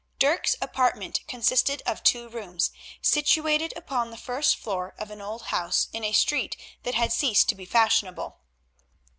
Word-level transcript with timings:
Dirk's 0.17 0.55
apartment 0.63 1.19
consisted 1.27 1.83
of 1.85 2.01
two 2.01 2.27
rooms 2.27 2.71
situated 3.03 3.71
upon 3.75 4.09
the 4.09 4.17
first 4.17 4.55
floor 4.55 4.95
of 4.97 5.11
an 5.11 5.21
old 5.21 5.43
house 5.53 5.89
in 5.93 6.03
a 6.03 6.11
street 6.11 6.57
that 6.81 6.95
had 6.95 7.13
ceased 7.13 7.47
to 7.49 7.53
be 7.53 7.65
fashionable. 7.65 8.39